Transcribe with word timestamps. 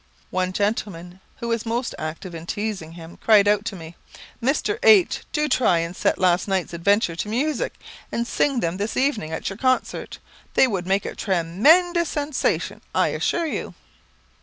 One 0.31 0.51
gentleman, 0.51 1.19
who 1.37 1.47
was 1.49 1.63
most 1.63 1.93
active 1.99 2.33
in 2.33 2.47
teasing 2.47 2.93
him, 2.93 3.17
cried 3.17 3.47
out 3.47 3.65
to 3.65 3.75
me, 3.75 3.95
"Mr. 4.41 4.79
H, 4.81 5.21
do 5.31 5.47
try 5.47 5.77
and 5.77 5.95
set 5.95 6.17
last 6.17 6.47
night's 6.47 6.73
adventures 6.73 7.19
to 7.19 7.27
music, 7.29 7.75
and 8.11 8.25
sing 8.25 8.61
them 8.61 8.77
this 8.77 8.97
evening 8.97 9.31
at 9.31 9.47
your 9.47 9.57
concert. 9.57 10.17
They 10.55 10.65
would 10.65 10.87
make 10.87 11.05
a 11.05 11.13
tre 11.13 11.43
men 11.43 11.93
dous 11.93 12.09
sensation, 12.09 12.81
I 12.95 13.09
assure 13.09 13.45
you." 13.45 13.75